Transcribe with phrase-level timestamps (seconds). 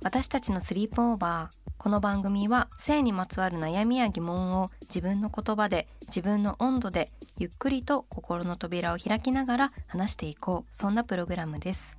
[0.00, 10.68] 私たちのスリープオーバーこの番組は性にまつわる悩みや疑問を自分の言葉で自分の温度でゆっくりと心の扉を開きながら話していこう。
[10.70, 11.96] そんなプログラムです。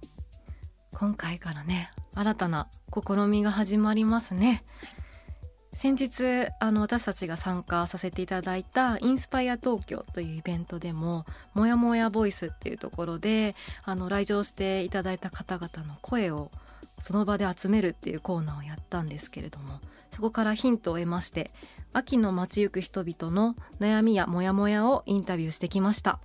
[0.94, 4.64] 今回からね新たな試みが始まりますね。
[5.74, 16.50] 先日あの私たちが参加させていただいたインスパイア東京というイベントでも「もやもやボイス」っていうところであの来場していただいた方々の声を
[17.00, 19.80] その場で集めるっていうコーナーをやったんですけれども
[20.12, 21.52] そこからヒントを得まして
[21.94, 26.20] 秋の街行く人々の悩みやモヤモヤをインタビューしてきました。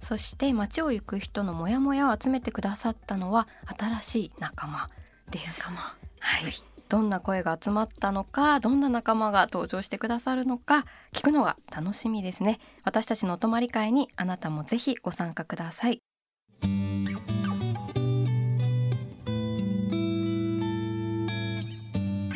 [0.00, 4.90] そして街を行く人のモヤモヤを集めてくださったのは新しい仲間
[5.30, 5.60] です。
[5.60, 5.80] 仲間。
[6.20, 6.52] はい、
[6.88, 12.60] どんな声が集まったのかどんな仲間が登場してくださるのか聞くのが楽しみですね。
[12.84, 16.00] 私たちのお泊まり会にあなたもぜひご参加ください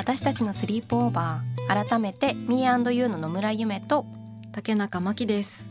[0.09, 4.07] 私たちのスリープオーバー改めて Me&You の野村夢と
[4.53, 5.67] 竹中真希です。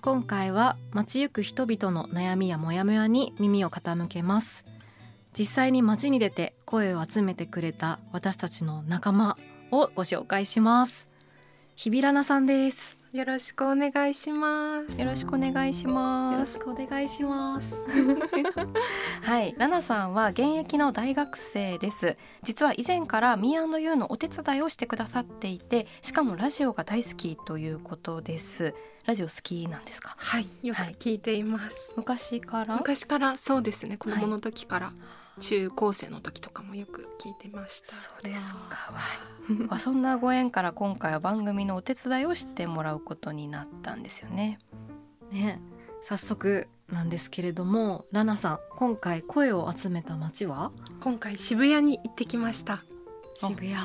[0.00, 4.66] 今回は街行く人々の悩みやモヤモヤに耳を傾けます。
[5.38, 9.38] 実際に街に出て声を集めてくれた私たちの仲間
[9.70, 11.08] をご紹介します。
[11.76, 12.98] 日比ラナさんです。
[13.16, 15.00] よろしくお願いします。
[15.00, 17.80] よろしくお願いしよろしますくお願いします。
[19.24, 22.18] はい、ラナさんは現役の大学生です。
[22.42, 28.74] 実は以前から Me&You のお手伝いをしてくださっていてしかもラジオが大好きということです。
[29.06, 30.14] ラジオ好きなんですか？
[30.18, 31.94] はい、よく聞いています。
[31.96, 32.76] 昔から？
[32.76, 34.92] 昔からそうですね、子供の時から、
[35.40, 37.92] 中高生の時とかもよく聞いてました。
[37.92, 38.92] そうですか。
[39.68, 44.58] まあそんなご縁から今回は番組のお手伝いをしてもらうことになったんですよね。
[45.30, 45.60] ね
[46.02, 50.72] 早速なんですけれどもラナさん今回声を集めた街は？
[51.00, 52.84] 今回渋谷に行ってきました。
[53.34, 53.76] 渋谷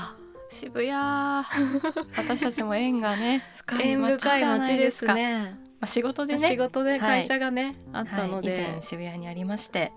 [0.50, 0.92] 渋谷、
[2.18, 5.14] 私たちも縁がね深い縁街じゃな街ですいですか。
[5.14, 9.92] ねまあ仕事でね、仕事で会社がね、あったのはい、以で前、渋谷にありまして、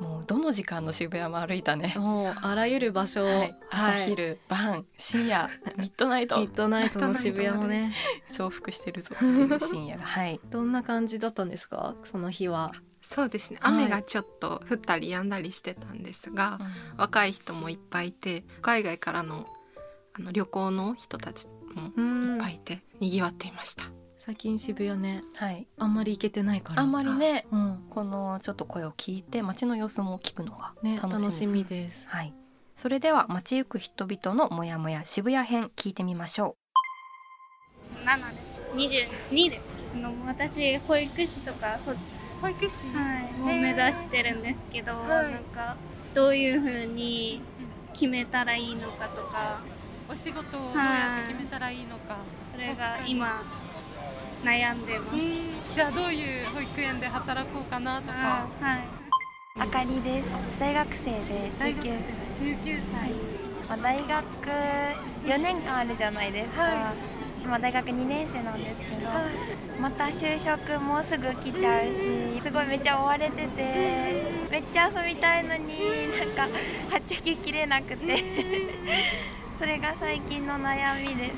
[0.00, 1.94] もうどの時間の渋谷も歩いたね。
[1.96, 4.06] もうあらゆる場所を、はい、朝はい。
[4.06, 6.38] 昼晩深夜ミッドナイト。
[6.38, 7.94] ミッドナイトの渋谷もね。
[8.30, 9.96] 重複してるぞっていう深夜。
[9.98, 10.40] がはい。
[10.50, 11.94] どんな感じだったんですか？
[12.04, 12.72] その日は。
[13.04, 13.74] そうですね、はい。
[13.84, 16.60] 雨がちょっと降ったり止んだりしてたんですが、
[16.96, 19.46] 若い人もいっぱいいて、海外からの
[20.14, 22.34] あの旅行の人たちもうん。
[22.34, 23.84] いっぱいいて、賑わっていました。
[24.24, 25.66] 最近渋谷ねはい。
[25.76, 26.82] あんまり行けてないから。
[26.82, 27.82] あんまりねうん。
[27.90, 32.08] このちょっと声を聞いて街の様子も聞くのがね楽しみ,、楽しみです。
[32.08, 32.32] はい。
[32.76, 36.54] それでは街行く人々のモヤモヤ渋谷編聞いてみましょ
[38.04, 39.10] 7です。
[39.32, 39.60] 22で
[40.00, 41.92] の私保育士とかそ、
[42.40, 42.86] 保育士？
[42.94, 45.32] はい、もう目指してるんですけど、はい。
[45.32, 45.76] なんか
[46.14, 47.42] どういう風に
[47.92, 49.62] 決めたらいいのかとか。
[50.08, 52.18] お仕事をどうやって決めたらいいのか、
[52.52, 53.44] それが今
[54.44, 58.14] 悩んでます、じゃあどういう保育園で働こうかなとか。
[58.60, 59.02] あはい。
[59.58, 60.26] あかりです。
[60.58, 61.92] 大学生で大学19
[62.40, 63.12] 19歳、
[63.68, 64.06] まあ、大学
[65.26, 66.94] 4年間あるじゃないですか、は
[67.44, 69.10] 今大学2年生なんですけど、
[69.80, 75.78] また就職もうすぐ来ちゃうしすごいめっちゃ追われててめっちゃ遊びたいのに
[76.18, 76.48] なんかは
[76.98, 78.24] っちゃけきれなくて
[79.62, 81.30] それが最近の悩みで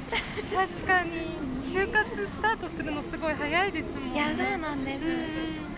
[0.57, 0.81] す。
[0.81, 4.15] 確かに就活スタートするのすごい早いですもんね。
[4.15, 5.09] いやそうなんです、う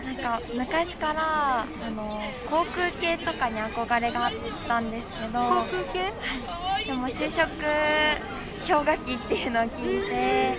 [0.03, 0.05] ん。
[0.05, 4.31] なんか昔からあの航空系とかに憧れがあっ
[4.65, 5.27] たんですけど。
[5.27, 6.13] 航空系？
[6.85, 7.49] でも就職
[8.65, 10.57] 氷河期っていうのを聞いて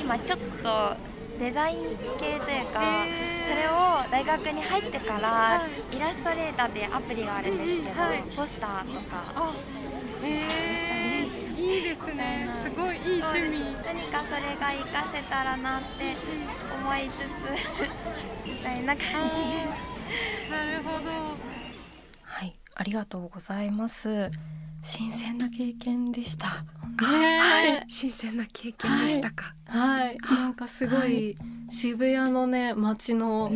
[0.00, 0.96] 今ちょっと
[1.38, 1.84] デザイン
[2.18, 3.04] 系というか、
[3.46, 8.24] それを大学に入ってから、イラストレーターっていうアプリがあるんですけど、はい。
[8.36, 9.52] ポスターとか
[12.78, 13.76] ごいいい趣味。
[13.84, 16.14] 何かそれが活かせたらなって
[16.74, 17.24] 思いつつ
[18.46, 19.12] みたいな感じで
[20.46, 20.50] す。
[20.50, 21.10] なるほど
[22.22, 24.30] はいありがとうございます。
[24.80, 26.64] 新鮮な経験でした。
[27.10, 30.16] ね 新鮮な経験でしたか、はい。
[30.18, 31.36] なんかすごい
[31.68, 33.50] 渋谷のね街の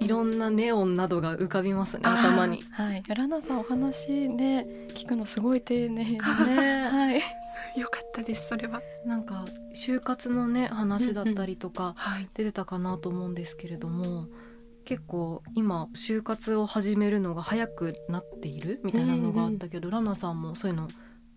[0.00, 3.60] いろんなネオンなどが浮かびますね頭にはいラナさん。
[3.60, 5.60] お話ね聞くのすごい。
[5.60, 6.18] 丁寧ね
[6.90, 7.22] はい
[7.76, 8.80] よかったですそれは。
[9.04, 9.44] なんか
[9.74, 12.28] 就活のね話だったりとかはい。
[12.34, 14.28] 出てたかなと思うんですけれども
[14.84, 20.88] 結構今就活を始めるのが早くなっているみたいなのがあったけど、ラナさんもそういうの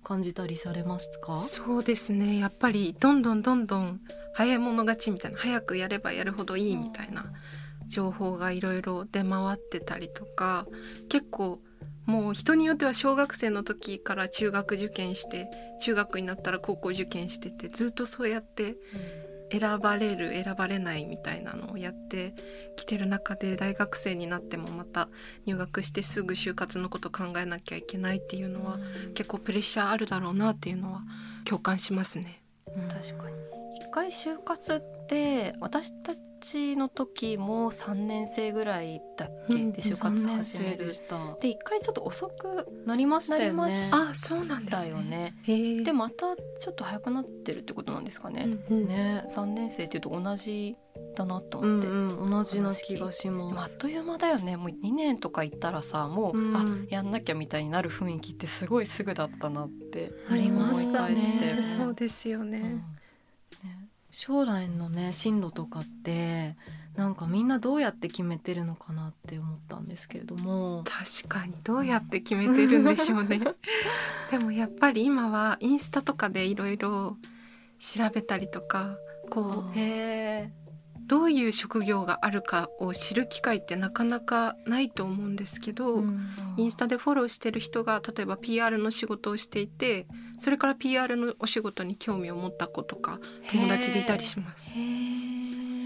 [0.04, 1.40] 感じたりされますか？
[1.40, 4.00] そうですねやっぱりどんどんどんどん
[4.34, 7.26] 早い者勝ちみたいな早くやればやるほどいいみたいな
[7.88, 10.68] 情報がいろいろ出回ってたりとか
[11.10, 11.60] 結構
[12.10, 15.48] もう人によっては小学生の時から中学受験して
[15.80, 18.78] 中学になったら高校受験しててずっとそうやって
[19.52, 22.34] 選ばれる選ばれないみたいなのをやって
[22.76, 25.10] きてる中で大学生になってもまた
[25.46, 28.80] 入学してすぐ就活のこと考えなきゃいけないっていうのは
[29.14, 31.02] 結構プレッシャーあるだろうなっていうのは
[31.46, 32.42] 共感しますね。
[32.66, 33.36] 確かに。
[33.80, 39.72] 一回就活って私たちの時も3年生ぐらいだっけ、うん。
[39.72, 40.78] で就活3年始める。
[40.78, 41.38] 生でした。
[41.42, 43.90] で一回ちょっと遅くなりましたよね。
[43.92, 44.92] あ、そうなんですね。
[44.92, 45.84] だよね。
[45.84, 48.88] でまたちょっと早くなってるってことなんですかね、うんうん。
[48.88, 49.24] ね。
[49.30, 50.76] 3年生っていうと同じ
[51.16, 53.74] だなとうん思って、うん同じな気がします。
[53.74, 54.58] あっという間だよね。
[54.58, 56.56] もう2年とか行ったらさもう、うん。
[56.56, 61.10] あやんなきゃみたいになる雰囲気ってすごいすぐだったなってありましたね。
[61.10, 61.62] 思い返して。
[61.64, 62.58] そうですよね。
[62.58, 62.64] うん。
[62.78, 62.99] ね
[64.22, 66.58] 将来のね進路とかって
[66.98, 73.40] なんかみんなどうやって決めてるのかなって思ったんですけれども確かにどうやって決めてるんでしょうね。
[74.30, 77.16] でもやっぱり今はインスタとかでいろいろ
[77.80, 78.98] 調べたりとか、
[79.30, 80.54] こうへえ
[81.10, 86.04] どういう職業があるかを知る機会ってなかなかないと思うんですけど、
[86.56, 90.06] インスタでフォローしてる人が例えば PR の仕事をしていて
[90.38, 93.20] それから PR のお仕事に興味を持った子とか
[93.52, 94.72] 友達でいたりします。
[94.72, 95.29] へー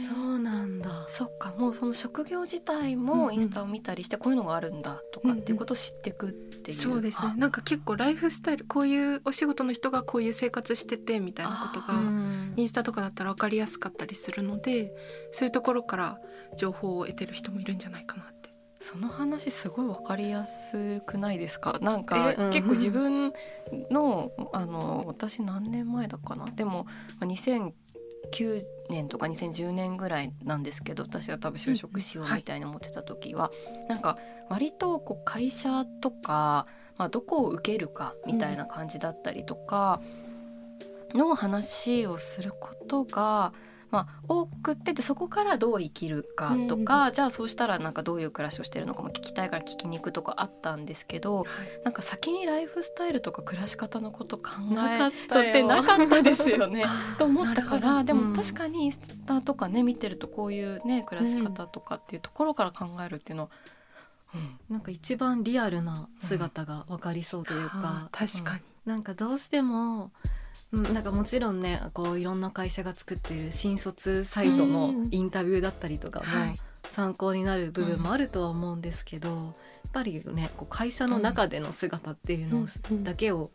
[0.07, 1.05] そうなんだ。
[1.07, 7.33] そっかもうその職業自体もインスタを見たりしてこういうのがあるんだとかっていうことを知っていくっていう、そうですね。
[7.37, 14.93] なんか結構ライフスタイルこういうお仕事の人がこういう生活しててみたいなことあがうんインスタとかだったら分かりやすかったりするので
[15.31, 16.17] そういうところから
[16.57, 18.33] 情報を得てる人もいるんじゃないかなって。
[18.81, 21.79] その話すごいわかりやすくないですか？
[21.81, 22.51] なんかえうん。
[22.51, 23.31] 結構自分
[23.89, 26.47] のあの私何年前だかな？
[26.47, 26.91] でもま
[27.21, 27.25] あ
[28.33, 33.51] 2009年とか2010年ぐらいなんですけど私は多分就職しようみたいに思ってた時は、
[33.87, 34.17] なんか
[34.49, 40.01] 割とこう会社とか、まあ、どこを受けるかみたいな感じだったりとか
[41.13, 43.53] の話をすることが、
[43.93, 51.45] まあ、多くってでそこからどう生きるかとか、じゃあそうしたらなんかどういう暮らしをしてるのかも聞きたいから聞きに行くとかあったんですけど
[51.85, 55.67] なんか先にライフスタイルとか暮らし方のこと考えなかったそうってよ。
[55.67, 56.85] なかったですよね。
[57.19, 58.31] と思ったからでうん。
[58.31, 63.49] も確かにインスタとかね見てるとこういうね暮らし方とかっていうところから考えるっていうのは、
[64.33, 64.59] うん。
[64.73, 67.75] なんか一番リアルな姿が分かりそうというか。
[67.75, 70.11] あ、ー確かに、なんかどうしても
[70.73, 76.53] うんなんかもちろんねこういろんな会社が作ってる新卒サイトのうんインタビューだったりとかもはい。
[76.89, 79.35] 参考になる部分もあるとは思うんですけど、や
[79.87, 82.67] っぱりねこう会社の中での姿っていうの
[83.03, 83.51] だけを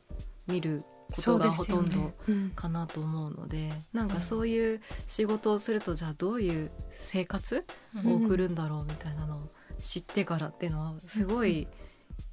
[0.47, 0.83] 見る
[1.15, 2.51] ことがほとんどうん。
[2.57, 7.65] かなと思うのでなんかそういう仕事をするとじゃあどういう生活
[8.05, 9.49] を送るんだろうみたいなのを
[9.79, 11.69] 知ってからっていうのはすごい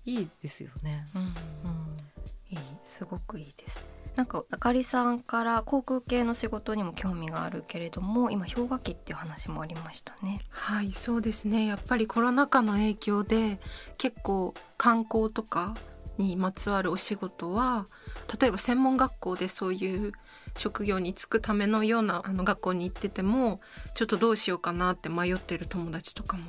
[0.05, 1.03] いいですよね。
[1.13, 1.21] うん。
[1.21, 1.27] うん。
[2.49, 3.85] いいすごくいいです。
[4.15, 10.39] なんかあかりさんから航空系の仕事にも興味があるけれども今氷河期っていう話もありましたね。
[10.49, 13.59] はいそうですねやっぱりコロナ禍の影響で
[13.97, 15.75] 結構観光とか
[16.17, 17.85] にまつわるお仕事は
[18.39, 20.13] 例えば専門学校でそういう
[20.57, 23.59] 職業に就くためのようなあの学校に行ってても
[23.93, 26.43] ちょっとどうしようかなって迷ってる友達とかも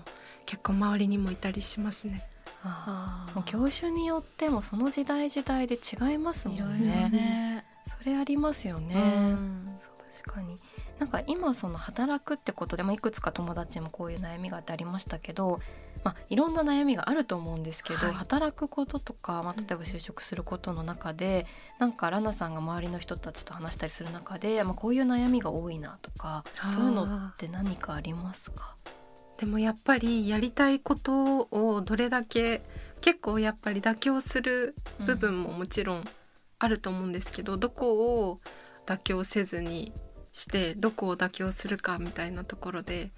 [0.47, 2.23] 結構周りにもいたりしますね。
[2.65, 7.11] あーもう業種によってもその時代時代で違いますもんいろいろね。
[7.11, 7.65] ね。
[7.87, 9.37] それありますよね。
[10.19, 10.57] 確かに
[10.99, 15.61] なんか今その働くってことで、まあ、いくつか友達もこういう悩みがあってありましたけど
[16.05, 21.47] まあ、いろんな悩みがあると思うんですけど、はい働くこととか、まあ、例えば就職することの中で、
[21.81, 28.77] なんかラナさんが周りの人たちと話したりする中で、まあ、こういう悩みが多いなとかそういうのって何かありますか？
[29.39, 32.63] でもやっぱりやりたいことをどれだけ
[33.01, 34.75] 結構やっぱり妥協する
[35.05, 36.05] 部分ももちろん
[36.59, 38.41] あると思うんですけど、どこを
[38.87, 39.93] 妥協せずに
[40.33, 43.11] してどこを妥協するかみたいなところで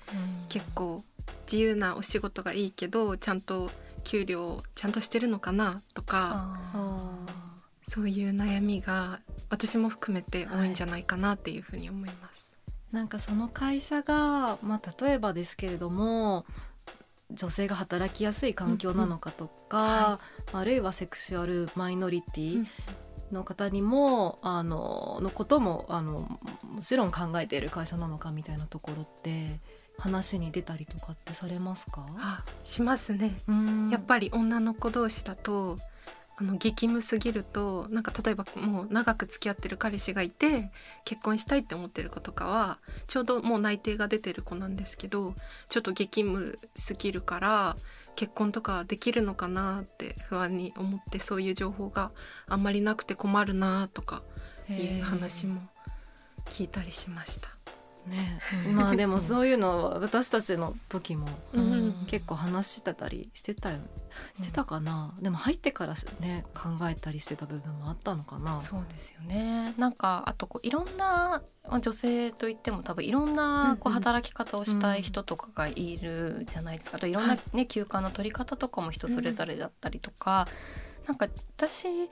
[0.48, 1.02] 結構
[1.50, 3.70] 自由なお仕事がいいけどちゃんと
[4.04, 7.16] 給料ちゃんとしてるのかなとかあ
[7.88, 9.20] そういう悩みが
[9.50, 12.52] 私も含めて多いんじゃないかなっていうふうに思います。
[12.92, 16.46] なんかその会社が、まあ、例えばですけれども
[17.30, 20.20] 女性が働きやすい環境なのかとか、は
[20.52, 22.68] あるいはセクシュアルマイノリティうん。
[23.30, 29.60] の方にも、あののこともあのもちろん考えている会社なのかみたいなところって
[29.98, 32.06] 話に出たりとかってされますか？
[32.16, 33.36] あしますね。
[33.46, 33.90] うん。
[33.90, 35.76] やっぱり女の子同士だと
[36.40, 40.70] あの激務すぎるとなんか例えばもう長く付き合ってる彼氏がいて
[41.04, 42.78] 結婚したいって思ってる子とかは
[43.08, 45.34] ちょうどもう内定が出てる子なんですけど
[45.68, 47.76] ちょっと激務すぎるから
[48.14, 52.12] 結婚とかできるのかなって不安に思ってそういう情報が
[52.46, 54.22] あんまりなくて困るなとか
[54.68, 55.60] いう話も
[56.46, 57.57] 聞いたりしました。
[58.08, 58.40] ね、
[58.72, 61.94] まあでもそういうのは私たちの時もうん。
[62.06, 63.78] 結構話してたりしてたよ。
[64.34, 68.60] してたかな、でも入ってからね考えたりしてた部分もあったのかな。
[68.60, 69.74] そうですよね。
[69.78, 80.48] なんかあとこういろんなまあ女性といっても多分いろんなこう働き方をしたい人とかがいるじゃないですか、あといろんな、ね休暇の取り方とかも人それぞれだったりとか、
[81.06, 82.08] なんか私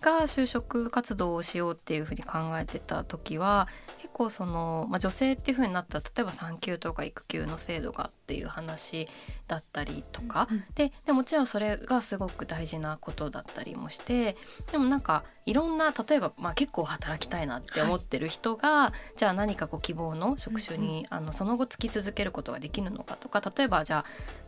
[0.00, 9.08] が就職活動をしようっていうふうに考えてた時は結構その、まあ、女性っていうふうになったら例えば産休とか育休の制度がっていう話
[9.48, 14.36] だったりとか、うんででもちろんそれがすごく大事なことだったりもして
[14.70, 24.04] でもなんかいろんな例えば、まあ、結構働きたいなって思ってる人が、じゃあ何かこう希望の職種に、あのその後つき続けることができるのかとか例えばじゃ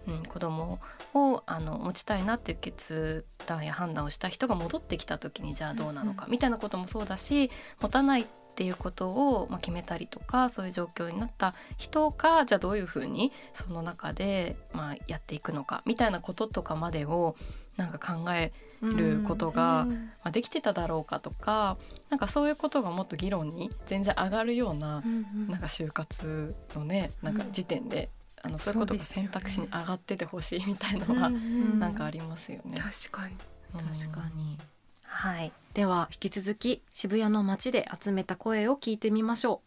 [0.07, 0.81] あ、うん、子供
[1.15, 7.51] をあの持ちたいなっていう決断や判断をした人が戻ってきた時にじゃあどうなのかみたいなこともそうだし
[7.81, 17.37] 持たないっていうことを、まあ、決めたりとかそういう状況になった人がじゃあどういうふうにその中で、まあ、やっていくのかみたいなこととかまでを
[17.77, 21.79] なんか考えることが、まあ、できてただろうかとか
[22.11, 25.03] なんかそういうことがもっと議論に全然上がるような
[25.49, 28.11] なんか就活のねなんか時点で、
[28.43, 32.77] あのそういうことが選択肢に上がっててほしいみたいのは、んなんかありますよね。
[32.77, 33.37] 確かに。
[33.73, 34.59] 確かに
[35.15, 39.61] はいでは引き続き渋谷の街で集めた声を聞いてみましょ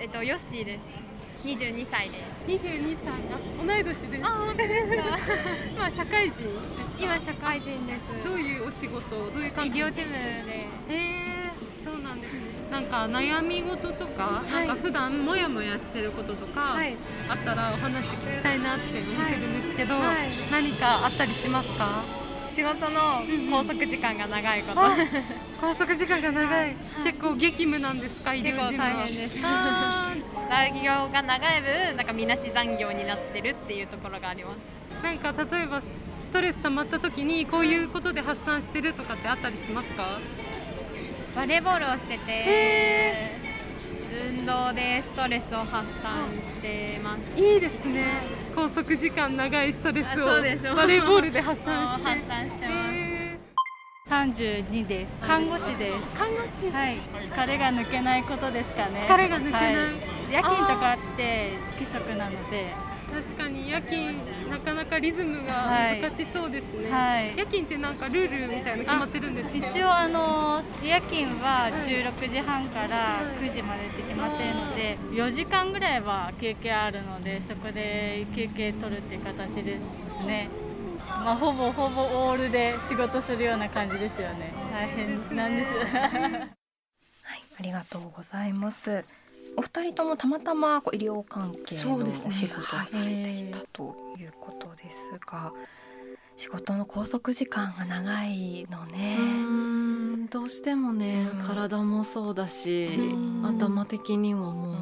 [0.00, 1.46] えっとヨッシーです。
[1.46, 2.44] 二十二歳です。
[2.46, 5.18] 22歳あ同い年ですあ、本当ですか。
[5.76, 6.48] 今社会人です
[6.96, 7.02] か？
[7.04, 8.24] 今社会人です。
[8.24, 10.20] どういうお仕事どういう医感じ療事務で。
[10.20, 11.50] へえ
[11.84, 12.40] そうなんですね
[12.70, 16.96] なんか悩み事とか、はいなんか普段モヤモヤしてることとか、はい。
[17.28, 22.02] あったらお話聞きたいなって思ってるんですけど、はい何かあったりしますか？
[22.52, 24.80] 仕事の拘束時間が長いこと。
[25.60, 26.76] 拘束時間が長い、はい。
[27.04, 28.34] 結構激務なんですか？
[28.34, 28.78] 医療事務は。
[28.78, 29.38] 結構大変です。
[29.44, 30.14] あ
[30.50, 34.56] 残業が長い分、なんかみなし残業になってるっていうところがあります。
[35.00, 35.82] ーなんか例えば
[36.18, 40.18] ストレス溜まった時にこういうことで発散してるとかってあったりしますか？
[41.36, 43.50] バレーボールをしてて。
[44.12, 45.70] 運動でストレスを発
[46.02, 47.40] 散してます。
[47.40, 48.22] いいですね
[48.60, 50.26] 拘束時間長いストレスあを
[50.76, 52.94] バレーボールで発散して発散してます。
[52.94, 53.38] へ
[54.10, 55.26] 32です。
[55.26, 55.94] 看護師です。
[55.94, 56.98] ー看護師はい。
[57.24, 59.06] 疲れが抜けないことですかね。
[59.08, 59.94] 疲れが抜けないはい
[60.30, 62.66] 夜勤とかって不規則なので、
[63.10, 64.12] 確かに夜勤
[64.48, 67.34] なかなかリズムがはい難しそうですね、はい。
[67.36, 80.48] 夜勤ってなんかルールみたいなの決まってるんですか一応あの夜勤ははい16時半からはい9時までって決まってるので、4時間ぐらいは休憩あるので、そこで休憩取るっていう形ですね。
[81.08, 84.52] まあほぼほぼオールで仕事するような感じですよね。
[84.72, 85.70] 大変なんです。
[87.22, 89.04] はい、ありがとうございます。
[89.56, 95.52] お二人ともたまたまこう医療関係のお仕事をされていたということですが、
[96.36, 99.18] 仕事の拘束時間が長いのね。
[100.30, 101.46] どうしてもね、うん。
[101.46, 103.46] 体もそうだし、うん。
[103.46, 104.76] 頭的にももうん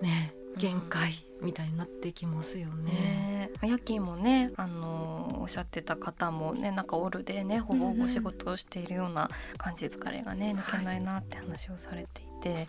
[0.00, 3.50] うね限界みたいになってきますよね。
[3.62, 3.68] ね。
[3.68, 9.28] 夜勤もねあのおっしゃってた方もねなんかオールでねほぼほぼ仕事をしているような
[9.58, 12.68] 感じ疲れがね抜けないなって話をされていて、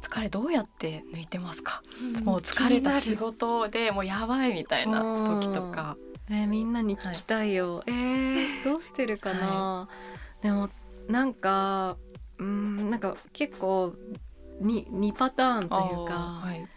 [0.00, 1.82] 疲れどうやって抜いてますか、
[2.24, 5.96] もう疲れた仕事でもうやばいみたいな時とか。
[6.32, 9.88] えーみんなに聞きたいよ、えーどうしてるかな、
[10.42, 10.70] でも
[11.08, 11.96] なんか
[12.38, 13.94] うんなんか結構
[14.60, 16.68] に2パターンというか、はい。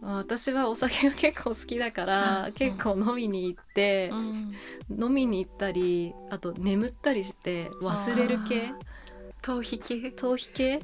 [0.00, 2.52] 私はお酒が結構好きだから、うん。
[2.52, 4.54] 結構飲みに行って、うん。
[5.04, 8.72] 飲みに行ったりあと眠ったりして忘れる系
[9.46, 10.10] 頭皮系？
[10.10, 10.80] 頭皮系？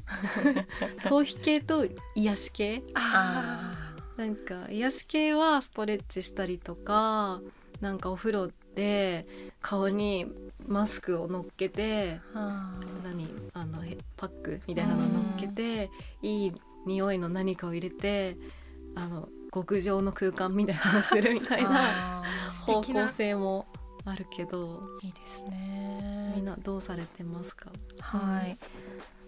[1.03, 2.81] 頭皮系と癒し系？
[2.93, 3.75] あ
[4.15, 7.41] なんか癒し系はストレッチしたりとか
[7.81, 9.27] なんかお風呂で
[9.59, 10.27] 顔に
[10.65, 15.91] マスクを乗っけてあ何あのへパックみたいなの乗っけて
[16.21, 16.53] いい
[16.85, 18.37] 匂いの何かを入れて
[18.95, 22.23] あの極上の空間みたいなのをするみたいなあ
[22.65, 23.65] 方向性も
[24.05, 24.83] あるけど。
[25.01, 27.71] ーいいですねみんなどうされてますか？
[27.99, 28.57] はい。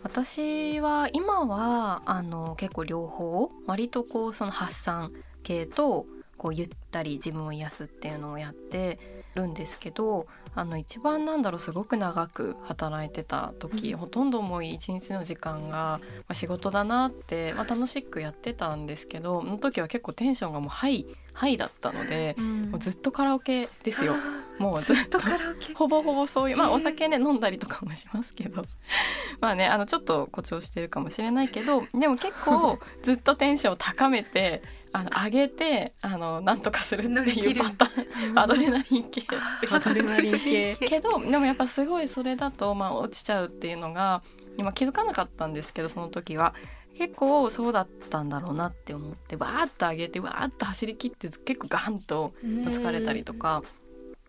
[0.04, 6.06] 私は今はあの結構両方割とこうその発散系と
[6.38, 16.00] こうゆったり自分を癒すっていうのをやってるんですけどあの一番なんだろうすごく長く働いてた時、ほとんどもう一日の時間が、ま
[16.30, 24.16] あ、仕事だなって、まあ、楽しくやってたんですけどその時は結構テンションがもうハイハイだったので、もうずっとカラオケですよ。
[24.58, 25.74] もうずっとカラオケ。
[25.74, 28.64] ほぼほぼそういうまあお酒ね飲んだりとかもしますけど。
[29.42, 34.62] まあねあのちょっと誇張してるかもしれないけどでも結構ずっとテンションを高めて
[34.96, 38.40] あの上げてあのなんとかするっていうパターン。
[38.40, 39.24] アドレナリン系。
[39.72, 40.76] アドレナリン系。
[40.76, 44.24] けどでもやっぱすごいそれだと、まあ、落ちちゃうっていうのが
[44.58, 46.54] 今気づかなかったんですけどその時は。
[46.98, 53.64] 結構そうだったんだろうなって思ってわーっと上げてわーっと走り切って結構ガンと疲れたりとか。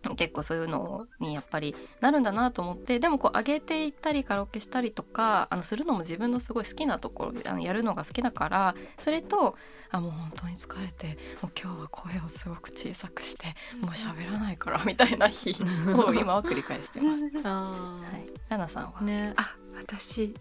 [0.15, 9.55] 結構そういうのにやっぱりなるんだなと思ってでもこう上げていったりカラオケしたりとかあのするのも自分のすごい好きなところであのやるのが好きだからそれと
[9.89, 15.51] あもう本当に疲れてもう今日は声をすごく小さくしてもう喋らないからみたいな日
[15.93, 17.23] を今は繰り返してます。
[17.47, 19.33] あはい、ラナさんは、ーね。
[19.37, 20.33] あ私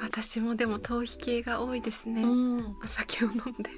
[0.00, 2.76] 私もでも頭皮系が多いですね、うん。
[2.82, 3.70] お酒を飲んで。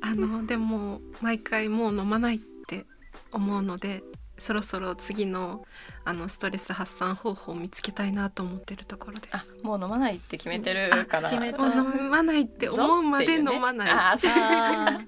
[0.00, 2.84] あのでも毎回もう飲まないって
[3.32, 4.02] 思うので
[4.38, 5.64] そろそろ次の
[6.04, 9.56] あのストレス発散方法を見つけたいなと思ってるところであす。
[9.62, 11.30] もう飲まないって決めてるから。
[11.30, 13.90] 決めたもう飲まないって思うまで飲まない。
[13.90, 15.00] あーそうあ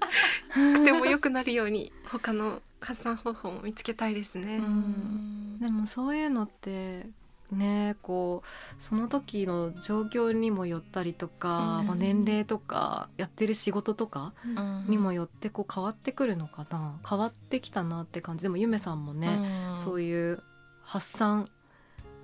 [0.55, 4.57] ーくても良くなるように他の発散方法を見つけたいですね。
[4.57, 5.59] うん。
[5.59, 7.09] でもそういうのって
[7.51, 16.99] ねこうその時の状況にもよったりとか、うんまあ、年齢とかやってる仕事とかうんにもよってこう変わってくるのかな。
[17.07, 18.43] 変わってきたなって感じ。
[18.43, 19.77] でもゆめさんもね、うん。
[19.77, 20.43] そういう
[20.81, 21.49] 発散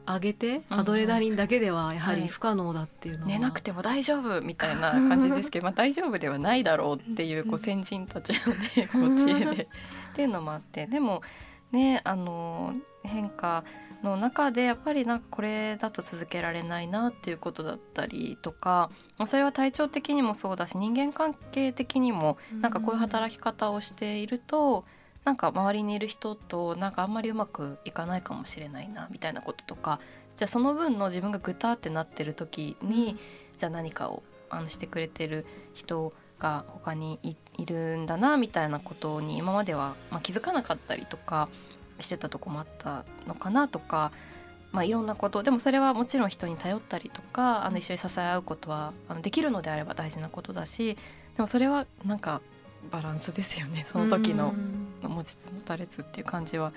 [0.08, 2.22] 上げてうんアドレナリンだけではやははい。
[2.22, 9.68] り不可能だっていうのは、寝なくても大丈夫みたいな感じですけど、まあ、大丈夫ではないだろうっていうこう先人たちのねこう知恵でっ
[10.16, 10.88] ていうのもあって。
[10.88, 11.22] でも
[11.72, 13.64] ねあの変化
[14.04, 24.86] の中でやっぱりなんかこれだと続けられないなっていうことだったりとかまあそれは体調的にもそうだし人間関係的にもなんかこういう働き方をしていると
[25.24, 30.00] なんか周りにいる人となんかあんまりうまくいかないかもしれないなみたいなこととか
[30.36, 33.18] じゃあその分の自分がぐたってなってる時に、
[33.58, 41.48] じゃあ何かをあのしてくれてる人が他にいいるんだなみたいなことに今までは、まあ、気づかなかったりとか
[42.02, 44.12] してたとこもあったのかなとか、
[44.72, 50.96] まあ、いろんなことでもそれはもちろん人に頼ったりとかあの一緒に支え合うことはあのできるのであれば大事なことだし
[51.36, 52.42] でもそれはなんか
[52.92, 54.54] バランスですよねその時の
[55.02, 56.74] 持ちつ持たれつっていう感じは。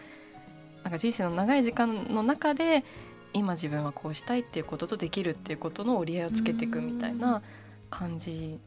[0.82, 2.84] なんか人生の長い時間の中で
[3.32, 7.42] 今自分はこうしたいっていうこととできるっていうことの折り合いをつけていくみたいな
[7.90, 8.60] 感じ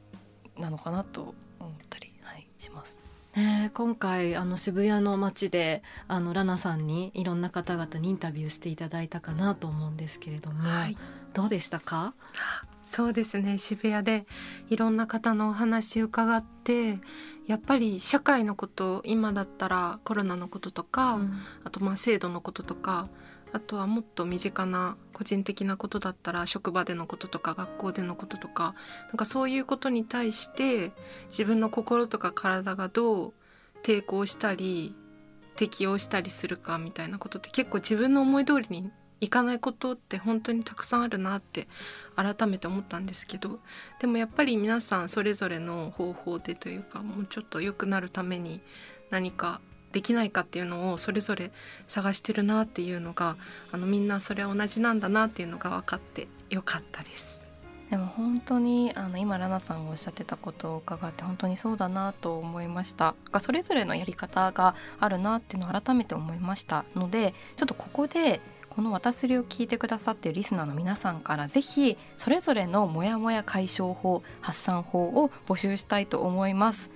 [0.58, 3.07] なのかなと思ったり、はい、します。
[3.38, 10.98] ねえ今回あの渋谷の街であのラナさんにいろんな方々にインタビューしていただいたかなと思うんですけれども、はい。
[11.36, 12.16] どうでしたか？
[12.88, 13.60] そうですね。
[13.60, 14.26] 渋谷で
[14.70, 16.98] いろんな方のお話伺って
[17.46, 21.20] やっぱり社会のこと今だったらコロナのこととか、
[21.64, 23.08] あとまあ制度のこととか
[23.58, 28.76] あとはもっと身近な個人的なことだったら職場でのこととか学校でのこととか
[29.08, 30.92] なんかそういうことに対して
[31.30, 33.34] 自分の心とか体がどう
[33.82, 34.96] 抵抗したり
[35.56, 38.92] 適応したりするかみたいなことって結構自分の思い通りに
[39.22, 41.68] いかないことって本当にたくさんあるなって
[42.16, 43.60] 改めて思ったんですけど
[44.00, 48.62] でもやっぱり皆さんそれぞれの方法でというかもうちょっと良くなるために
[49.10, 49.62] 何か
[49.98, 51.52] できないかっていうのをそれぞれ
[51.88, 53.36] 探してるなっていうのが
[53.72, 57.40] あのみんなそれは同じなんだなっていうのが分かってよかったです。
[57.90, 76.92] でも本当にあの今ラナさんがおっしゃってたことを伺って本当にそうだなと思いましたがそれぞれのやり方があるなっていうのを改めて思いましたのでちょっとここでこの「渡すり」を聞いてくださっているリスナーの皆さんからぜひそれぞれのモヤモヤ解消法発散法を募集したいと思います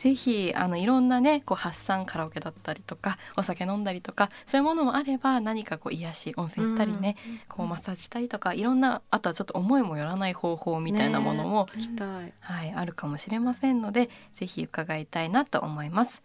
[0.00, 7.16] ぜひあのいろんなねこう発散カラオケだったりとかお酒飲んだりとかそういうものもあれば何かこう癒し温泉行ったりね、
[7.50, 12.32] こうマッサージしたりとかいろんなあとはちょっと思いもよらない方法みたいなものも、聞きたい。
[12.40, 16.22] はい、あるかもしれませんのでぜひ伺いたいなと思います。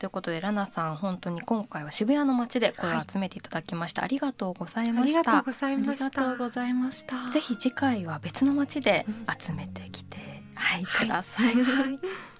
[0.00, 5.38] ということでラナさん本当に今回は渋谷の街で声を集めていただきました、ありがとうございあました。
[5.38, 5.44] あ
[5.76, 7.30] りがとうございました。
[7.30, 9.06] ぜひ次回は別の街で
[9.38, 11.54] 集めてきて、はい、ください。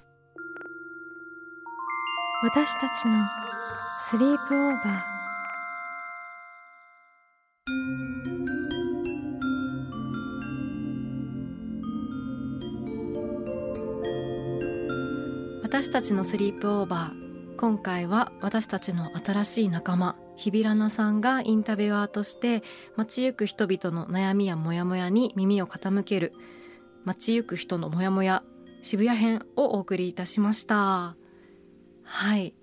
[2.44, 3.26] 私たちの
[3.98, 5.02] スリープオーバー。
[15.62, 17.56] 私たちのスリープオーバー。
[17.56, 22.62] 今回は私たちの新しい仲間日比ラナさんがインタビュアーとして
[22.94, 26.34] 街行く人々の悩みやモヤモヤに耳を傾ける
[27.06, 28.42] 街行く人のモヤモヤ
[28.82, 31.16] 渋谷編をお送りいたしました。
[32.24, 32.54] はい。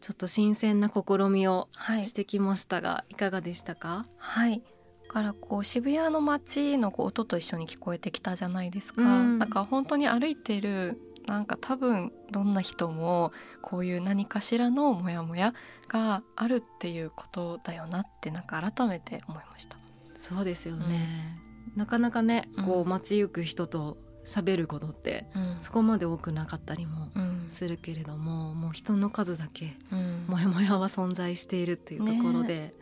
[0.00, 2.04] ちょっと新鮮な試みをはい。
[2.04, 4.04] してきましたが、い、かがでしたか？
[4.16, 4.62] はい。
[5.08, 9.38] だからこう渋谷の街のこう音と一緒に聞こえてきたじゃないですか、うん。
[9.40, 15.52] だから本当に歩いてるなんか多分どんな人もこういう何かしらのモヤモヤ
[15.88, 19.76] があるっていうことだよなってなんか改めて思いました。
[20.14, 21.40] そうですよね、
[21.74, 22.88] なかなかねこううん。
[22.88, 23.98] 街行く人と
[24.30, 25.58] 喋ることってうん。
[25.60, 27.48] そこまで多くなかったりもうん。
[27.50, 30.24] するけれどももう人の数だけうん。
[30.28, 32.74] モヤモヤは存在しているっていうところで、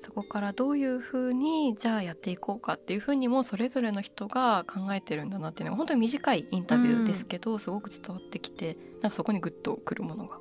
[0.00, 10.36] そこからどういうふうにじゃあやっていこうかっていうふうにもそれぞれの人が考えてるんだなっていうのが本当に短いインタビューですけど、すごく伝わってきてなんかそこにグッとくるものが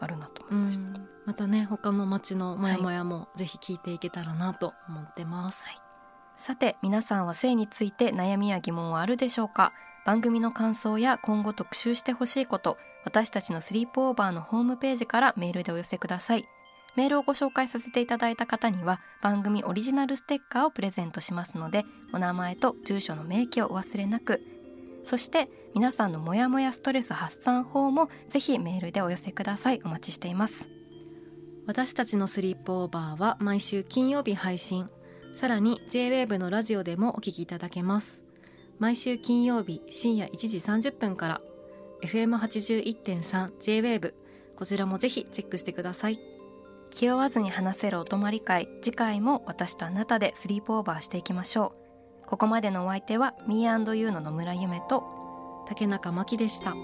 [0.00, 0.84] あるなと思いました。
[0.84, 1.08] うん。
[1.26, 5.78] またね他の街のモヤモヤもぜひ聞いていけたらなと思ってます、はい。
[6.36, 9.72] さて皆さんは性について悩みや疑問はあるでしょうか？
[10.04, 16.48] 番組の感想や今後特集してほしいこと私たちのスリープオーバーのホームページからメールでお寄せください。
[16.96, 24.40] メールをご紹介させていただいた方には番組オリジナルステッカーをプレゼントしますのでお名前と住所の明記をお忘れなく。
[25.04, 29.80] そして皆さんのモヤモヤストレス発散法もぜひメールでお寄せください。
[29.84, 30.70] お待ちしています。
[31.66, 34.88] 私たちのスリープオーバーは毎週金曜日配信。
[35.34, 38.23] さらに JWAVE のラジオでもお聞きいただけます。
[38.78, 41.40] 毎週金曜日深夜1時30分から
[42.02, 44.14] FM81.3 JWAVE
[44.56, 46.20] こちらもぜひチェックしてください。
[46.90, 51.74] 気負わずに話せるお泊まり会次回も私とあなたでスリープオーバーしていきましょ
[52.24, 52.26] う。
[52.26, 56.74] ここまでのお相手は Me&You の野村夢と竹中真希でした